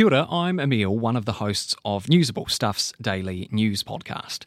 Kia 0.00 0.06
ora, 0.06 0.26
I'm 0.30 0.58
Emile, 0.58 0.96
one 0.96 1.14
of 1.14 1.26
the 1.26 1.34
hosts 1.44 1.76
of 1.84 2.06
Newsable, 2.06 2.50
Stuff's 2.50 2.94
daily 3.02 3.50
news 3.52 3.82
podcast. 3.82 4.46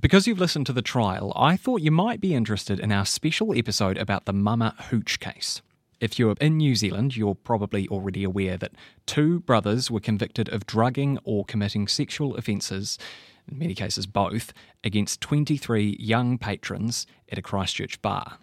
Because 0.00 0.26
you've 0.26 0.40
listened 0.40 0.64
to 0.64 0.72
the 0.72 0.80
trial, 0.80 1.30
I 1.36 1.58
thought 1.58 1.82
you 1.82 1.90
might 1.90 2.22
be 2.22 2.34
interested 2.34 2.80
in 2.80 2.90
our 2.90 3.04
special 3.04 3.54
episode 3.54 3.98
about 3.98 4.24
the 4.24 4.32
Mama 4.32 4.74
Hooch 4.88 5.20
case. 5.20 5.60
If 6.00 6.18
you're 6.18 6.36
in 6.40 6.56
New 6.56 6.74
Zealand, 6.74 7.18
you're 7.18 7.34
probably 7.34 7.86
already 7.88 8.24
aware 8.24 8.56
that 8.56 8.72
two 9.04 9.40
brothers 9.40 9.90
were 9.90 10.00
convicted 10.00 10.48
of 10.48 10.64
drugging 10.64 11.18
or 11.22 11.44
committing 11.44 11.86
sexual 11.86 12.34
offences, 12.36 12.98
in 13.46 13.58
many 13.58 13.74
cases 13.74 14.06
both, 14.06 14.54
against 14.84 15.20
23 15.20 15.98
young 16.00 16.38
patrons 16.38 17.06
at 17.30 17.36
a 17.36 17.42
Christchurch 17.42 18.00
bar. 18.00 18.38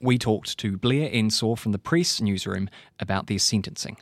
We 0.00 0.16
talked 0.16 0.56
to 0.60 0.78
Blair 0.78 1.10
Ensor 1.10 1.56
from 1.56 1.72
the 1.72 1.78
press 1.78 2.22
newsroom 2.22 2.70
about 2.98 3.26
their 3.26 3.38
sentencing. 3.38 3.98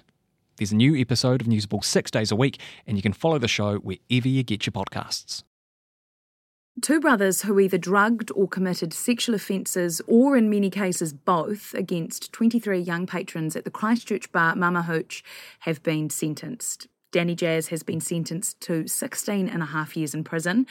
There's 0.59 0.73
a 0.73 0.77
new 0.77 0.97
episode 0.97 1.41
of 1.41 1.47
Newsable 1.47 1.85
six 1.85 2.11
days 2.11 2.33
a 2.33 2.37
week, 2.37 2.59
and 2.85 2.99
you 2.99 3.03
can 3.03 3.13
follow 3.13 3.39
the 3.39 3.47
show 3.47 3.77
wherever 3.77 4.27
you 4.27 4.43
get 4.43 4.67
your 4.67 4.73
podcasts. 4.73 5.45
Two 6.83 7.01
brothers 7.01 7.43
who 7.43 7.59
either 7.61 7.79
drugged 7.79 8.33
or 8.35 8.49
committed 8.49 8.93
sexual 8.93 9.37
offences, 9.37 10.01
or 10.09 10.37
in 10.37 10.51
many 10.51 10.69
cases 10.69 11.13
both, 11.13 11.75
against 11.75 12.33
23 12.33 12.79
young 12.81 13.07
patrons 13.07 13.55
at 13.55 13.65
the 13.65 13.71
Christchurch 13.71 14.31
bar 14.33 14.57
Mama 14.57 14.83
Hooch 14.83 15.23
have 15.61 15.83
been 15.85 16.11
sentenced. 16.11 16.89
Danny 17.13 17.37
Jaz 17.37 17.69
has 17.69 17.85
been 17.85 18.01
sentenced 18.01 18.61
to 18.63 18.87
16 18.87 19.49
and 19.49 19.63
a 19.63 19.67
half 19.67 19.97
years 19.97 20.13
in 20.13 20.25
prison, 20.25 20.67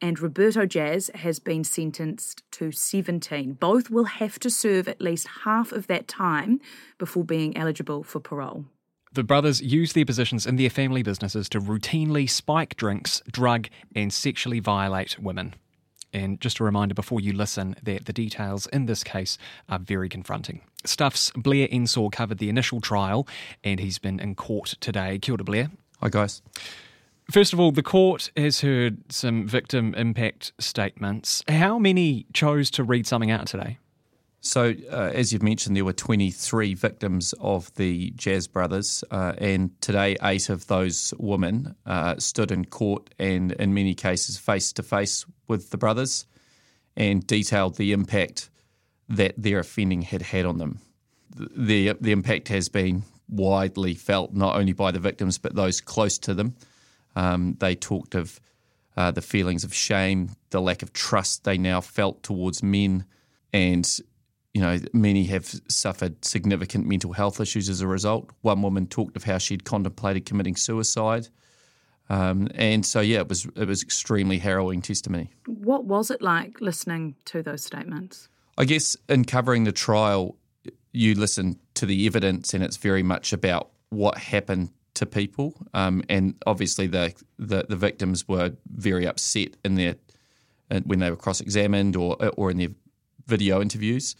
and 0.00 0.20
Roberto 0.20 0.66
Jaz 0.66 1.14
has 1.16 1.40
been 1.40 1.64
sentenced 1.64 2.44
to 2.52 2.70
17. 2.70 3.54
Both 3.54 3.90
will 3.90 4.04
have 4.04 4.38
to 4.38 4.50
serve 4.50 4.88
at 4.88 5.00
least 5.00 5.28
half 5.44 5.72
of 5.72 5.88
that 5.88 6.06
time 6.06 6.60
before 6.96 7.24
being 7.24 7.56
eligible 7.56 8.02
for 8.04 8.20
parole. 8.20 8.66
The 9.14 9.22
brothers 9.22 9.60
use 9.60 9.92
their 9.92 10.06
positions 10.06 10.46
in 10.46 10.56
their 10.56 10.70
family 10.70 11.02
businesses 11.02 11.46
to 11.50 11.60
routinely 11.60 12.28
spike 12.28 12.76
drinks, 12.76 13.20
drug, 13.30 13.68
and 13.94 14.10
sexually 14.10 14.58
violate 14.58 15.18
women. 15.18 15.54
And 16.14 16.40
just 16.40 16.60
a 16.60 16.64
reminder 16.64 16.94
before 16.94 17.20
you 17.20 17.34
listen 17.34 17.76
that 17.82 18.06
the 18.06 18.12
details 18.14 18.66
in 18.68 18.86
this 18.86 19.04
case 19.04 19.36
are 19.68 19.78
very 19.78 20.08
confronting. 20.08 20.62
Stuff's 20.84 21.30
Blair 21.32 21.68
Ensor 21.70 22.10
covered 22.10 22.38
the 22.38 22.48
initial 22.48 22.80
trial, 22.80 23.28
and 23.62 23.80
he's 23.80 23.98
been 23.98 24.18
in 24.18 24.34
court 24.34 24.76
today. 24.80 25.18
Kia 25.18 25.34
ora, 25.34 25.44
Blair. 25.44 25.70
Hi, 26.00 26.08
guys. 26.08 26.40
First 27.30 27.52
of 27.52 27.60
all, 27.60 27.70
the 27.70 27.82
court 27.82 28.30
has 28.36 28.62
heard 28.62 29.12
some 29.12 29.46
victim 29.46 29.94
impact 29.94 30.52
statements. 30.58 31.42
How 31.48 31.78
many 31.78 32.26
chose 32.32 32.70
to 32.72 32.82
read 32.82 33.06
something 33.06 33.30
out 33.30 33.46
today? 33.46 33.78
So, 34.44 34.74
uh, 34.90 35.12
as 35.14 35.32
you've 35.32 35.44
mentioned, 35.44 35.76
there 35.76 35.84
were 35.84 35.92
23 35.92 36.74
victims 36.74 37.32
of 37.40 37.72
the 37.76 38.10
Jaz 38.16 38.50
brothers, 38.50 39.04
uh, 39.12 39.34
and 39.38 39.80
today, 39.80 40.16
eight 40.20 40.48
of 40.48 40.66
those 40.66 41.14
women 41.16 41.76
uh, 41.86 42.16
stood 42.18 42.50
in 42.50 42.64
court 42.64 43.14
and, 43.20 43.52
in 43.52 43.72
many 43.72 43.94
cases, 43.94 44.38
face 44.38 44.72
to 44.72 44.82
face 44.82 45.24
with 45.46 45.70
the 45.70 45.78
brothers 45.78 46.26
and 46.96 47.24
detailed 47.24 47.76
the 47.76 47.92
impact 47.92 48.50
that 49.08 49.32
their 49.38 49.60
offending 49.60 50.02
had 50.02 50.22
had 50.22 50.44
on 50.44 50.58
them. 50.58 50.80
The, 51.36 51.92
the 52.00 52.10
impact 52.10 52.48
has 52.48 52.68
been 52.68 53.04
widely 53.28 53.94
felt, 53.94 54.34
not 54.34 54.56
only 54.56 54.72
by 54.72 54.90
the 54.90 54.98
victims, 54.98 55.38
but 55.38 55.54
those 55.54 55.80
close 55.80 56.18
to 56.18 56.34
them. 56.34 56.56
Um, 57.14 57.56
they 57.60 57.76
talked 57.76 58.16
of 58.16 58.40
uh, 58.96 59.12
the 59.12 59.22
feelings 59.22 59.62
of 59.62 59.72
shame, 59.72 60.30
the 60.50 60.60
lack 60.60 60.82
of 60.82 60.92
trust 60.92 61.44
they 61.44 61.58
now 61.58 61.80
felt 61.80 62.24
towards 62.24 62.60
men, 62.60 63.04
and 63.52 63.88
you 64.54 64.60
know, 64.60 64.78
many 64.92 65.24
have 65.24 65.46
suffered 65.68 66.24
significant 66.24 66.86
mental 66.86 67.12
health 67.12 67.40
issues 67.40 67.68
as 67.68 67.80
a 67.80 67.86
result. 67.86 68.30
One 68.42 68.60
woman 68.60 68.86
talked 68.86 69.16
of 69.16 69.24
how 69.24 69.38
she'd 69.38 69.64
contemplated 69.64 70.26
committing 70.26 70.56
suicide. 70.56 71.28
Um, 72.10 72.48
and 72.54 72.84
so, 72.84 73.00
yeah, 73.00 73.20
it 73.20 73.28
was 73.28 73.46
it 73.56 73.66
was 73.66 73.82
extremely 73.82 74.38
harrowing 74.38 74.82
testimony. 74.82 75.30
What 75.46 75.84
was 75.84 76.10
it 76.10 76.20
like 76.20 76.60
listening 76.60 77.14
to 77.26 77.42
those 77.42 77.64
statements? 77.64 78.28
I 78.58 78.64
guess 78.64 78.96
in 79.08 79.24
covering 79.24 79.64
the 79.64 79.72
trial, 79.72 80.36
you 80.92 81.14
listen 81.14 81.58
to 81.74 81.86
the 81.86 82.06
evidence, 82.06 82.52
and 82.52 82.62
it's 82.62 82.76
very 82.76 83.02
much 83.02 83.32
about 83.32 83.70
what 83.88 84.18
happened 84.18 84.70
to 84.94 85.06
people. 85.06 85.54
Um, 85.72 86.02
and 86.10 86.34
obviously, 86.46 86.86
the, 86.86 87.14
the, 87.38 87.64
the 87.66 87.76
victims 87.76 88.28
were 88.28 88.52
very 88.66 89.06
upset 89.06 89.56
in 89.64 89.76
their 89.76 89.94
uh, 90.70 90.80
when 90.84 90.98
they 90.98 91.08
were 91.08 91.16
cross 91.16 91.40
examined 91.40 91.96
or 91.96 92.16
or 92.36 92.50
in 92.50 92.58
their 92.58 92.72
video 93.26 93.62
interviews 93.62 94.14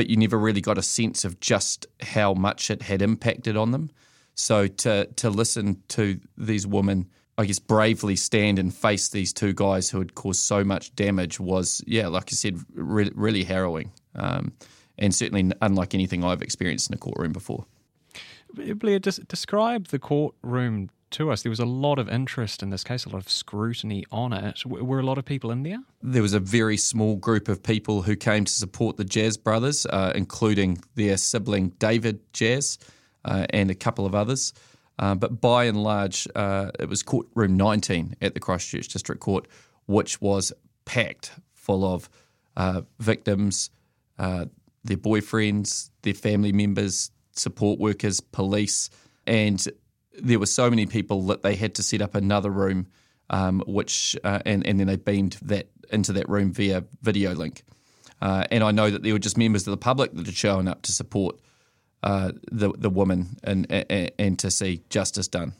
but 0.00 0.08
you 0.08 0.16
never 0.16 0.38
really 0.38 0.62
got 0.62 0.78
a 0.78 0.82
sense 0.82 1.26
of 1.26 1.40
just 1.40 1.86
how 2.00 2.32
much 2.32 2.70
it 2.70 2.80
had 2.80 3.02
impacted 3.02 3.54
on 3.54 3.70
them. 3.70 3.90
So 4.34 4.66
to 4.66 5.04
to 5.16 5.28
listen 5.28 5.82
to 5.88 6.18
these 6.38 6.66
women, 6.66 7.10
I 7.36 7.44
guess, 7.44 7.58
bravely 7.58 8.16
stand 8.16 8.58
and 8.58 8.74
face 8.74 9.10
these 9.10 9.34
two 9.34 9.52
guys 9.52 9.90
who 9.90 9.98
had 9.98 10.14
caused 10.14 10.40
so 10.40 10.64
much 10.64 10.94
damage 10.94 11.38
was, 11.38 11.84
yeah, 11.86 12.06
like 12.06 12.30
I 12.32 12.34
said, 12.34 12.58
re- 12.72 13.12
really 13.14 13.44
harrowing, 13.44 13.92
um, 14.14 14.54
and 14.96 15.14
certainly 15.14 15.54
unlike 15.60 15.92
anything 15.92 16.24
I've 16.24 16.40
experienced 16.40 16.88
in 16.88 16.94
a 16.94 16.98
courtroom 16.98 17.32
before. 17.32 17.66
Blair, 18.54 18.98
describe 18.98 19.88
the 19.88 19.98
courtroom 19.98 20.90
to 21.10 21.30
us. 21.30 21.42
There 21.42 21.50
was 21.50 21.60
a 21.60 21.66
lot 21.66 21.98
of 21.98 22.08
interest 22.08 22.62
in 22.62 22.70
this 22.70 22.84
case, 22.84 23.04
a 23.04 23.08
lot 23.08 23.18
of 23.18 23.28
scrutiny 23.28 24.04
on 24.10 24.32
it. 24.32 24.64
Were 24.64 25.00
a 25.00 25.04
lot 25.04 25.18
of 25.18 25.24
people 25.24 25.50
in 25.50 25.62
there? 25.62 25.78
There 26.02 26.22
was 26.22 26.34
a 26.34 26.40
very 26.40 26.76
small 26.76 27.16
group 27.16 27.48
of 27.48 27.62
people 27.62 28.02
who 28.02 28.16
came 28.16 28.44
to 28.44 28.52
support 28.52 28.96
the 28.96 29.04
Jaz 29.04 29.42
brothers, 29.42 29.86
uh, 29.86 30.12
including 30.14 30.78
their 30.94 31.16
sibling 31.16 31.70
David 31.78 32.20
Jaz 32.32 32.78
uh, 33.24 33.46
and 33.50 33.70
a 33.70 33.74
couple 33.74 34.06
of 34.06 34.14
others. 34.14 34.52
Uh, 34.98 35.14
but 35.14 35.40
by 35.40 35.64
and 35.64 35.82
large, 35.82 36.28
uh, 36.34 36.70
it 36.78 36.88
was 36.88 37.02
courtroom 37.02 37.56
19 37.56 38.16
at 38.20 38.34
the 38.34 38.40
Christchurch 38.40 38.88
District 38.88 39.20
Court, 39.20 39.48
which 39.86 40.20
was 40.20 40.52
packed 40.84 41.32
full 41.54 41.84
of 41.84 42.10
uh, 42.56 42.82
victims, 42.98 43.70
uh, 44.18 44.44
their 44.84 44.98
boyfriends, 44.98 45.90
their 46.02 46.14
family 46.14 46.52
members, 46.52 47.10
support 47.40 47.78
workers, 47.78 48.20
police, 48.20 48.90
and 49.26 49.66
there 50.18 50.38
were 50.38 50.46
so 50.46 50.70
many 50.70 50.86
people 50.86 51.22
that 51.26 51.42
they 51.42 51.54
had 51.54 51.74
to 51.76 51.82
set 51.82 52.02
up 52.02 52.14
another 52.14 52.50
room, 52.50 52.86
um, 53.30 53.62
which 53.66 54.16
uh, 54.24 54.40
and 54.46 54.66
and 54.66 54.78
then 54.78 54.86
they 54.86 54.96
beamed 54.96 55.38
that 55.42 55.68
into 55.90 56.12
that 56.12 56.28
room 56.28 56.52
via 56.52 56.84
video 57.02 57.34
link. 57.34 57.62
Uh, 58.22 58.44
and 58.50 58.62
I 58.62 58.70
know 58.70 58.90
that 58.90 59.02
there 59.02 59.12
were 59.12 59.18
just 59.18 59.38
members 59.38 59.66
of 59.66 59.70
the 59.70 59.78
public 59.78 60.12
that 60.14 60.26
had 60.26 60.36
shown 60.36 60.68
up 60.68 60.82
to 60.82 60.92
support 60.92 61.40
uh, 62.02 62.32
the 62.50 62.72
the 62.76 62.90
woman 62.90 63.36
and, 63.44 63.66
and 63.70 64.12
and 64.18 64.38
to 64.38 64.50
see 64.50 64.82
justice 64.90 65.28
done. 65.28 65.54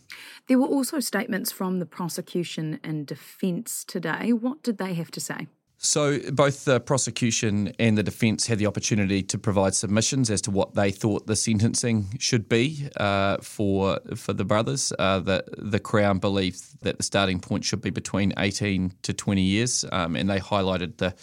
There 0.47 0.59
were 0.59 0.67
also 0.67 1.01
statements 1.01 1.53
from 1.53 1.79
the 1.79 1.87
prosecution 1.87 2.81
and 2.83 3.07
defence 3.07 3.85
today. 3.85 4.33
What 4.33 4.63
did 4.63 4.79
they 4.79 4.95
have 4.95 5.11
to 5.13 5.21
say? 5.21 5.47
So, 5.83 6.19
both 6.31 6.67
the 6.67 6.79
prosecution 6.79 7.73
and 7.79 7.97
the 7.97 8.03
defence 8.03 8.47
had 8.47 8.59
the 8.59 8.67
opportunity 8.67 9.23
to 9.23 9.39
provide 9.39 9.75
submissions 9.75 10.29
as 10.29 10.43
to 10.43 10.51
what 10.51 10.75
they 10.75 10.91
thought 10.91 11.27
the 11.27 11.35
sentencing 11.35 12.19
should 12.19 12.51
be 12.51 12.91
uh, 12.99 13.39
for 13.39 13.99
for 14.15 14.35
the 14.35 14.45
brothers. 14.45 14.93
Uh, 14.99 15.21
the 15.21 15.43
the 15.57 15.81
Crown 15.81 16.19
believed 16.19 16.83
that 16.83 16.99
the 16.99 17.03
starting 17.03 17.41
point 17.41 17.65
should 17.65 17.81
be 17.81 17.89
between 17.89 18.35
eighteen 18.37 18.93
to 19.05 19.15
twenty 19.15 19.41
years, 19.41 19.87
um, 19.91 20.17
and 20.17 20.29
they 20.29 20.39
highlighted 20.39 20.99
the 20.99 21.15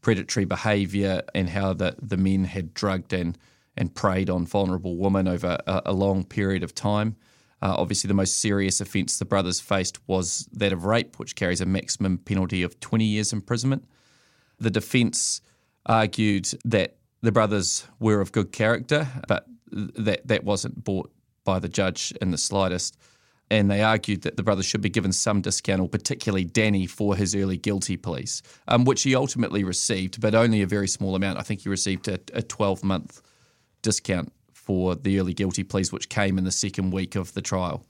predatory 0.00 0.44
behaviour 0.44 1.22
and 1.32 1.48
how 1.48 1.72
the 1.72 1.94
the 2.02 2.16
men 2.16 2.42
had 2.42 2.74
drugged 2.74 3.12
and 3.12 3.38
and 3.76 3.94
preyed 3.94 4.28
on 4.28 4.44
vulnerable 4.44 4.96
women 4.96 5.28
over 5.28 5.56
a, 5.68 5.82
a 5.86 5.92
long 5.92 6.24
period 6.24 6.64
of 6.64 6.74
time. 6.74 7.14
Uh, 7.62 7.74
obviously, 7.76 8.08
the 8.08 8.14
most 8.14 8.38
serious 8.38 8.80
offence 8.80 9.18
the 9.18 9.24
brothers 9.24 9.60
faced 9.60 9.98
was 10.06 10.48
that 10.52 10.72
of 10.72 10.84
rape, 10.84 11.18
which 11.18 11.36
carries 11.36 11.60
a 11.60 11.66
maximum 11.66 12.18
penalty 12.18 12.62
of 12.62 12.80
20 12.80 13.04
years 13.04 13.32
imprisonment. 13.32 13.84
The 14.58 14.70
defence 14.70 15.42
argued 15.86 16.48
that 16.64 16.96
the 17.22 17.32
brothers 17.32 17.86
were 17.98 18.20
of 18.20 18.32
good 18.32 18.52
character, 18.52 19.08
but 19.28 19.46
that 19.70 20.26
that 20.26 20.44
wasn't 20.44 20.82
bought 20.84 21.12
by 21.44 21.58
the 21.58 21.68
judge 21.68 22.12
in 22.20 22.30
the 22.30 22.38
slightest. 22.38 22.96
And 23.52 23.68
they 23.68 23.82
argued 23.82 24.22
that 24.22 24.36
the 24.36 24.44
brothers 24.44 24.64
should 24.64 24.80
be 24.80 24.88
given 24.88 25.12
some 25.12 25.40
discount, 25.40 25.80
or 25.80 25.88
particularly 25.88 26.44
Danny, 26.44 26.86
for 26.86 27.16
his 27.16 27.34
early 27.34 27.56
guilty 27.56 27.96
pleas, 27.96 28.42
um, 28.68 28.84
which 28.84 29.02
he 29.02 29.16
ultimately 29.16 29.64
received, 29.64 30.20
but 30.20 30.36
only 30.36 30.62
a 30.62 30.66
very 30.66 30.86
small 30.86 31.16
amount. 31.16 31.38
I 31.38 31.42
think 31.42 31.62
he 31.62 31.68
received 31.68 32.06
a, 32.06 32.20
a 32.32 32.42
12 32.42 32.84
month 32.84 33.20
discount 33.82 34.32
for 34.60 34.94
the 34.94 35.18
early 35.18 35.34
guilty 35.34 35.64
pleas, 35.64 35.92
which 35.92 36.08
came 36.08 36.38
in 36.38 36.44
the 36.44 36.52
second 36.52 36.92
week 36.92 37.16
of 37.16 37.34
the 37.34 37.42
trial. 37.42 37.84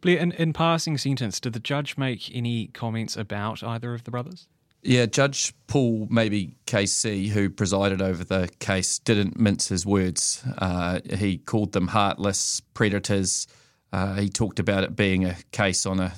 Blair, 0.00 0.18
in, 0.18 0.32
in 0.32 0.52
passing 0.52 0.98
sentence, 0.98 1.40
did 1.40 1.52
the 1.52 1.60
judge 1.60 1.96
make 1.96 2.34
any 2.34 2.68
comments 2.68 3.16
about 3.16 3.62
either 3.62 3.94
of 3.94 4.04
the 4.04 4.10
brothers? 4.10 4.48
Yeah, 4.82 5.06
Judge 5.06 5.54
Paul, 5.66 6.06
Mabey 6.10 6.56
KC, 6.66 7.28
who 7.28 7.48
presided 7.48 8.02
over 8.02 8.22
the 8.22 8.50
case, 8.58 8.98
didn't 8.98 9.38
mince 9.38 9.68
his 9.68 9.86
words. 9.86 10.44
Uh, 10.58 11.00
he 11.14 11.38
called 11.38 11.72
them 11.72 11.88
heartless 11.88 12.60
predators. 12.74 13.46
Uh, 13.94 14.16
he 14.16 14.28
talked 14.28 14.58
about 14.58 14.84
it 14.84 14.94
being 14.94 15.24
a 15.24 15.36
case 15.52 15.86
on 15.86 16.00
a 16.00 16.12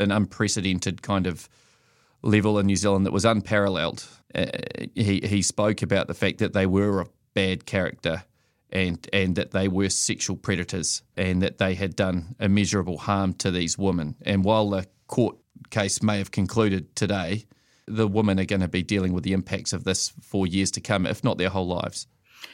an 0.00 0.10
unprecedented 0.10 1.00
kind 1.00 1.26
of 1.26 1.48
level 2.22 2.58
in 2.58 2.66
New 2.66 2.76
Zealand 2.76 3.06
that 3.06 3.12
was 3.12 3.24
unparalleled. 3.24 4.06
Uh, 4.34 4.46
he 4.94 5.20
he 5.24 5.40
spoke 5.40 5.80
about 5.80 6.06
the 6.06 6.14
fact 6.14 6.38
that 6.38 6.52
they 6.52 6.66
were 6.66 7.00
a 7.00 7.06
bad 7.32 7.64
character 7.64 8.24
and 8.72 9.08
and 9.12 9.36
that 9.36 9.50
they 9.50 9.68
were 9.68 9.88
sexual 9.88 10.36
predators 10.36 11.02
and 11.16 11.42
that 11.42 11.58
they 11.58 11.74
had 11.74 11.96
done 11.96 12.34
immeasurable 12.38 12.98
harm 12.98 13.32
to 13.34 13.50
these 13.50 13.76
women. 13.76 14.16
And 14.22 14.44
while 14.44 14.70
the 14.70 14.86
court 15.06 15.36
case 15.70 16.02
may 16.02 16.18
have 16.18 16.30
concluded 16.30 16.94
today, 16.96 17.46
the 17.86 18.08
women 18.08 18.38
are 18.38 18.44
going 18.44 18.60
to 18.60 18.68
be 18.68 18.82
dealing 18.82 19.12
with 19.12 19.24
the 19.24 19.32
impacts 19.32 19.72
of 19.72 19.84
this 19.84 20.12
for 20.20 20.46
years 20.46 20.70
to 20.72 20.80
come, 20.80 21.06
if 21.06 21.24
not 21.24 21.38
their 21.38 21.48
whole 21.50 21.66
lives. 21.66 22.06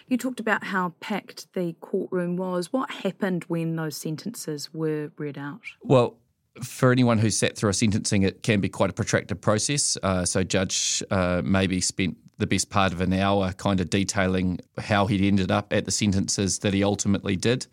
You 0.08 0.16
talked 0.16 0.40
about 0.40 0.64
how 0.64 0.94
packed 1.00 1.52
the 1.52 1.74
courtroom 1.80 2.36
was. 2.36 2.72
What 2.72 2.90
happened 2.90 3.44
when 3.44 3.76
those 3.76 3.96
sentences 3.96 4.72
were 4.72 5.10
read 5.16 5.38
out? 5.38 5.60
Well, 5.82 6.18
for 6.62 6.90
anyone 6.90 7.18
who's 7.18 7.36
sat 7.36 7.56
through 7.56 7.70
a 7.70 7.74
sentencing, 7.74 8.22
it 8.22 8.42
can 8.42 8.60
be 8.60 8.68
quite 8.68 8.90
a 8.90 8.92
protracted 8.92 9.40
process. 9.40 9.96
Uh, 10.02 10.24
so, 10.24 10.42
judge 10.42 11.02
uh, 11.10 11.42
Mabey 11.44 11.80
spent 11.80 12.16
the 12.38 12.46
best 12.46 12.70
part 12.70 12.92
of 12.92 13.00
an 13.00 13.12
hour 13.12 13.52
kind 13.52 13.80
of 13.80 13.90
detailing 13.90 14.60
how 14.78 15.06
he'd 15.06 15.22
ended 15.22 15.50
up 15.50 15.72
at 15.72 15.84
the 15.84 15.90
sentences 15.90 16.58
that 16.60 16.74
he 16.74 16.84
ultimately 16.84 17.36
did, 17.36 17.66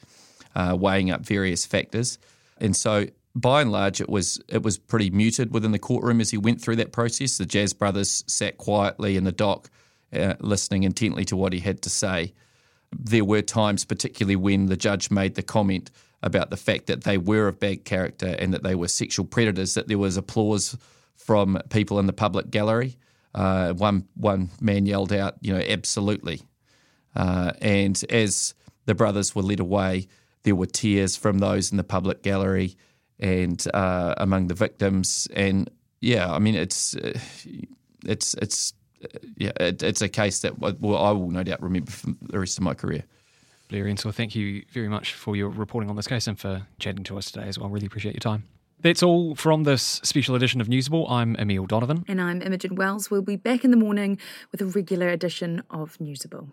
uh, 0.55 0.75
weighing 0.79 1.11
up 1.11 1.25
various 1.25 1.65
factors. 1.65 2.17
And 2.59 2.75
so, 2.75 3.07
by 3.35 3.61
and 3.61 3.71
large, 3.71 3.99
it 3.99 4.09
was 4.09 4.41
it 4.47 4.61
was 4.61 4.77
pretty 4.77 5.09
muted 5.09 5.53
within 5.53 5.71
the 5.71 5.79
courtroom 5.79 6.21
as 6.21 6.29
he 6.29 6.37
went 6.37 6.61
through 6.61 6.77
that 6.77 6.91
process. 6.91 7.37
The 7.37 7.45
Jaz 7.45 7.77
brothers 7.77 8.23
sat 8.27 8.57
quietly 8.57 9.17
in 9.17 9.23
the 9.23 9.31
dock, 9.31 9.69
uh, 10.13 10.35
listening 10.39 10.83
intently 10.83 11.25
to 11.25 11.35
what 11.35 11.53
he 11.53 11.59
had 11.59 11.81
to 11.81 11.89
say. 11.89 12.33
There 12.91 13.25
were 13.25 13.41
times, 13.41 13.85
particularly 13.85 14.35
when 14.35 14.67
the 14.67 14.77
judge 14.77 15.09
made 15.09 15.33
the 15.33 15.41
comment 15.41 15.89
about 16.21 16.51
the 16.51 16.57
fact 16.57 16.85
that 16.85 17.03
they 17.03 17.17
were 17.17 17.47
of 17.47 17.59
bad 17.59 17.83
character 17.85 18.35
and 18.39 18.53
that 18.53 18.63
they 18.63 18.75
were 18.75 18.87
sexual 18.87 19.25
predators, 19.25 19.73
that 19.73 19.87
there 19.87 19.97
was 19.97 20.15
applause 20.15 20.77
from 21.17 21.59
people 21.69 21.99
in 21.99 22.05
the 22.05 22.13
public 22.13 22.49
gallery. 22.51 22.97
Uh, 23.33 23.73
one 23.73 24.07
one 24.15 24.49
man 24.61 24.85
yelled 24.85 25.11
out, 25.11 25.35
you 25.41 25.53
know, 25.53 25.59
absolutely. 25.59 26.41
Uh, 27.15 27.51
and 27.61 28.03
as 28.09 28.53
the 28.85 28.95
brothers 28.95 29.35
were 29.35 29.41
led 29.41 29.59
away, 29.59 30.07
there 30.43 30.55
were 30.55 30.65
tears 30.65 31.15
from 31.15 31.39
those 31.39 31.71
in 31.71 31.77
the 31.77 31.83
public 31.83 32.21
gallery 32.21 32.75
and 33.19 33.65
uh, 33.73 34.13
among 34.17 34.47
the 34.47 34.53
victims. 34.53 35.27
And 35.33 35.69
yeah, 36.01 36.31
I 36.31 36.39
mean, 36.39 36.55
it's 36.55 36.95
uh, 36.95 37.17
it's 38.05 38.33
it's 38.35 38.73
uh, 39.03 39.07
yeah, 39.37 39.51
it, 39.59 39.81
it's 39.81 40.01
a 40.01 40.09
case 40.09 40.39
that 40.41 40.59
well, 40.59 40.97
I 40.97 41.11
will 41.11 41.31
no 41.31 41.43
doubt 41.43 41.61
remember 41.61 41.91
for 41.91 42.13
the 42.21 42.39
rest 42.39 42.57
of 42.57 42.63
my 42.63 42.73
career. 42.73 43.03
Blair 43.69 43.87
Ensor, 43.87 44.11
thank 44.11 44.35
you 44.35 44.63
very 44.71 44.89
much 44.89 45.13
for 45.13 45.35
your 45.35 45.49
reporting 45.49 45.89
on 45.89 45.95
this 45.95 46.07
case 46.07 46.27
and 46.27 46.37
for 46.37 46.67
chatting 46.79 47.03
to 47.05 47.17
us 47.17 47.31
today 47.31 47.47
as 47.47 47.57
well. 47.57 47.69
Really 47.69 47.87
appreciate 47.87 48.13
your 48.13 48.19
time. 48.19 48.43
That's 48.83 49.01
all 49.01 49.33
from 49.35 49.63
this 49.63 50.01
special 50.03 50.35
edition 50.35 50.59
of 50.59 50.67
Newsable. 50.67 51.09
I'm 51.09 51.37
Emile 51.37 51.65
Donovan. 51.65 52.03
And 52.05 52.19
I'm 52.19 52.41
Imogen 52.41 52.75
Wells. 52.75 53.09
We'll 53.09 53.21
be 53.21 53.37
back 53.37 53.63
in 53.63 53.71
the 53.71 53.77
morning 53.77 54.19
with 54.51 54.59
a 54.59 54.65
regular 54.65 55.07
edition 55.07 55.63
of 55.69 55.97
Newsable. 55.99 56.49